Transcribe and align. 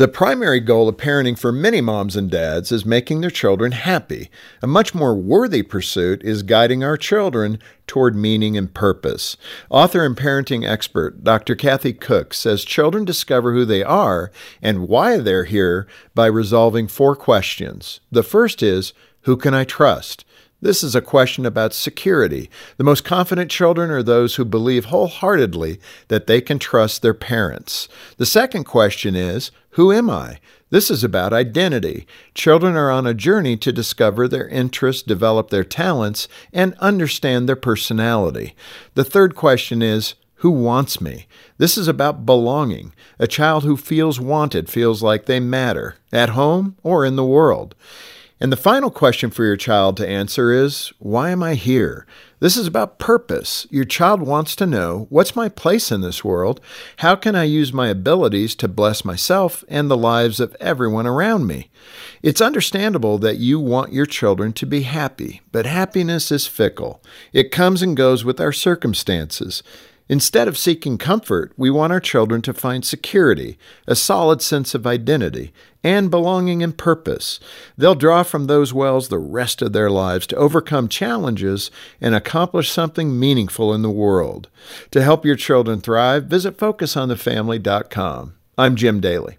The 0.00 0.08
primary 0.08 0.60
goal 0.60 0.88
of 0.88 0.96
parenting 0.96 1.38
for 1.38 1.52
many 1.52 1.82
moms 1.82 2.16
and 2.16 2.30
dads 2.30 2.72
is 2.72 2.86
making 2.86 3.20
their 3.20 3.28
children 3.28 3.72
happy. 3.72 4.30
A 4.62 4.66
much 4.66 4.94
more 4.94 5.14
worthy 5.14 5.62
pursuit 5.62 6.22
is 6.22 6.42
guiding 6.42 6.82
our 6.82 6.96
children 6.96 7.58
toward 7.86 8.16
meaning 8.16 8.56
and 8.56 8.72
purpose. 8.72 9.36
Author 9.68 10.06
and 10.06 10.16
parenting 10.16 10.66
expert 10.66 11.22
Dr. 11.22 11.54
Kathy 11.54 11.92
Koch 11.92 12.32
says 12.32 12.64
children 12.64 13.04
discover 13.04 13.52
who 13.52 13.66
they 13.66 13.82
are 13.82 14.32
and 14.62 14.88
why 14.88 15.18
they're 15.18 15.44
here 15.44 15.86
by 16.14 16.28
resolving 16.28 16.88
four 16.88 17.14
questions. 17.14 18.00
The 18.10 18.22
first 18.22 18.62
is, 18.62 18.94
Who 19.24 19.36
can 19.36 19.52
I 19.52 19.64
trust? 19.64 20.24
This 20.62 20.82
is 20.82 20.94
a 20.94 21.00
question 21.00 21.46
about 21.46 21.72
security. 21.72 22.50
The 22.76 22.84
most 22.84 23.02
confident 23.04 23.50
children 23.50 23.90
are 23.90 24.02
those 24.02 24.34
who 24.34 24.44
believe 24.44 24.86
wholeheartedly 24.86 25.80
that 26.08 26.26
they 26.26 26.40
can 26.40 26.58
trust 26.58 27.00
their 27.00 27.14
parents. 27.14 27.88
The 28.18 28.26
second 28.26 28.64
question 28.64 29.16
is, 29.16 29.50
Who 29.70 29.90
am 29.90 30.10
I? 30.10 30.38
This 30.68 30.90
is 30.90 31.02
about 31.02 31.32
identity. 31.32 32.06
Children 32.34 32.76
are 32.76 32.90
on 32.90 33.06
a 33.06 33.14
journey 33.14 33.56
to 33.56 33.72
discover 33.72 34.28
their 34.28 34.48
interests, 34.48 35.02
develop 35.02 35.50
their 35.50 35.64
talents, 35.64 36.28
and 36.52 36.74
understand 36.78 37.48
their 37.48 37.56
personality. 37.56 38.54
The 38.94 39.04
third 39.04 39.34
question 39.34 39.82
is, 39.82 40.14
who 40.36 40.50
wants 40.50 41.00
me? 41.02 41.26
This 41.58 41.76
is 41.76 41.86
about 41.86 42.24
belonging. 42.24 42.94
A 43.18 43.26
child 43.26 43.64
who 43.64 43.76
feels 43.76 44.18
wanted 44.18 44.70
feels 44.70 45.02
like 45.02 45.26
they 45.26 45.38
matter, 45.38 45.96
at 46.12 46.30
home 46.30 46.76
or 46.82 47.04
in 47.04 47.16
the 47.16 47.24
world. 47.26 47.74
And 48.42 48.50
the 48.50 48.56
final 48.56 48.90
question 48.90 49.30
for 49.30 49.44
your 49.44 49.58
child 49.58 49.98
to 49.98 50.08
answer 50.08 50.50
is 50.50 50.94
Why 50.98 51.30
am 51.30 51.42
I 51.42 51.54
here? 51.54 52.06
This 52.38 52.56
is 52.56 52.66
about 52.66 52.98
purpose. 52.98 53.66
Your 53.68 53.84
child 53.84 54.22
wants 54.22 54.56
to 54.56 54.66
know 54.66 55.06
what's 55.10 55.36
my 55.36 55.50
place 55.50 55.92
in 55.92 56.00
this 56.00 56.24
world? 56.24 56.58
How 56.96 57.16
can 57.16 57.36
I 57.36 57.44
use 57.44 57.70
my 57.70 57.88
abilities 57.88 58.54
to 58.56 58.68
bless 58.68 59.04
myself 59.04 59.62
and 59.68 59.90
the 59.90 59.96
lives 59.96 60.40
of 60.40 60.56
everyone 60.58 61.06
around 61.06 61.46
me? 61.46 61.68
It's 62.22 62.40
understandable 62.40 63.18
that 63.18 63.36
you 63.36 63.60
want 63.60 63.92
your 63.92 64.06
children 64.06 64.54
to 64.54 64.64
be 64.64 64.82
happy, 64.82 65.42
but 65.52 65.66
happiness 65.66 66.32
is 66.32 66.46
fickle. 66.46 67.02
It 67.34 67.52
comes 67.52 67.82
and 67.82 67.94
goes 67.94 68.24
with 68.24 68.40
our 68.40 68.52
circumstances. 68.52 69.62
Instead 70.10 70.48
of 70.48 70.58
seeking 70.58 70.98
comfort, 70.98 71.52
we 71.56 71.70
want 71.70 71.92
our 71.92 72.00
children 72.00 72.42
to 72.42 72.52
find 72.52 72.84
security, 72.84 73.56
a 73.86 73.94
solid 73.94 74.42
sense 74.42 74.74
of 74.74 74.84
identity, 74.84 75.52
and 75.84 76.10
belonging 76.10 76.64
and 76.64 76.76
purpose. 76.76 77.38
They'll 77.78 77.94
draw 77.94 78.24
from 78.24 78.48
those 78.48 78.74
wells 78.74 79.06
the 79.06 79.20
rest 79.20 79.62
of 79.62 79.72
their 79.72 79.88
lives 79.88 80.26
to 80.26 80.36
overcome 80.36 80.88
challenges 80.88 81.70
and 82.00 82.12
accomplish 82.12 82.72
something 82.72 83.20
meaningful 83.20 83.72
in 83.72 83.82
the 83.82 83.88
world. 83.88 84.48
To 84.90 85.00
help 85.00 85.24
your 85.24 85.36
children 85.36 85.80
thrive, 85.80 86.24
visit 86.24 86.56
FocusOnTheFamily.com. 86.56 88.34
I'm 88.58 88.74
Jim 88.74 88.98
Daly. 88.98 89.38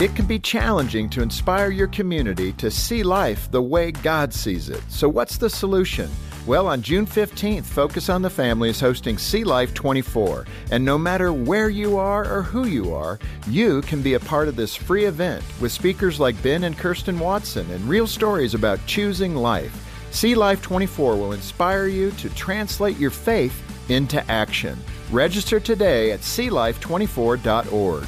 It 0.00 0.16
can 0.16 0.24
be 0.24 0.38
challenging 0.38 1.10
to 1.10 1.20
inspire 1.20 1.68
your 1.68 1.88
community 1.88 2.54
to 2.54 2.70
see 2.70 3.02
life 3.02 3.50
the 3.50 3.60
way 3.60 3.92
God 3.92 4.32
sees 4.32 4.70
it. 4.70 4.82
So, 4.88 5.06
what's 5.06 5.36
the 5.36 5.50
solution? 5.50 6.10
Well, 6.44 6.66
on 6.66 6.82
June 6.82 7.06
15th, 7.06 7.62
Focus 7.66 8.08
on 8.08 8.20
the 8.20 8.28
Family 8.28 8.68
is 8.68 8.80
hosting 8.80 9.16
See 9.16 9.44
Life 9.44 9.72
24. 9.74 10.44
And 10.72 10.84
no 10.84 10.98
matter 10.98 11.32
where 11.32 11.68
you 11.68 11.98
are 11.98 12.28
or 12.28 12.42
who 12.42 12.66
you 12.66 12.92
are, 12.92 13.20
you 13.46 13.80
can 13.82 14.02
be 14.02 14.14
a 14.14 14.20
part 14.20 14.48
of 14.48 14.56
this 14.56 14.74
free 14.74 15.04
event 15.04 15.44
with 15.60 15.70
speakers 15.70 16.18
like 16.18 16.42
Ben 16.42 16.64
and 16.64 16.76
Kirsten 16.76 17.20
Watson 17.20 17.70
and 17.70 17.88
real 17.88 18.08
stories 18.08 18.54
about 18.54 18.84
choosing 18.86 19.36
life. 19.36 19.88
See 20.10 20.34
Life 20.34 20.60
24 20.62 21.14
will 21.14 21.32
inspire 21.32 21.86
you 21.86 22.10
to 22.10 22.28
translate 22.30 22.98
your 22.98 23.10
faith 23.10 23.62
into 23.88 24.28
action. 24.28 24.76
Register 25.12 25.60
today 25.60 26.10
at 26.10 26.20
seelife24.org. 26.20 28.06